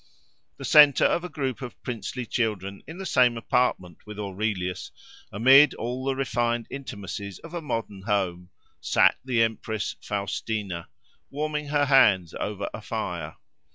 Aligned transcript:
The 0.57 0.65
centre 0.65 1.05
of 1.05 1.23
a 1.23 1.29
group 1.29 1.61
of 1.61 1.79
princely 1.83 2.25
children, 2.25 2.81
in 2.87 2.97
the 2.97 3.05
same 3.05 3.37
apartment 3.37 3.99
with 4.03 4.17
Aurelius, 4.17 4.89
amid 5.31 5.75
all 5.75 6.05
the 6.05 6.15
refined 6.15 6.65
intimacies 6.71 7.37
of 7.37 7.53
a 7.53 7.61
modern 7.61 8.01
home, 8.01 8.49
sat 8.79 9.17
the 9.23 9.43
empress 9.43 9.97
Faustina, 10.01 10.89
warming 11.29 11.67
her 11.67 11.85
hands 11.85 12.33
over 12.39 12.67
a 12.73 12.81
fire. 12.81 13.35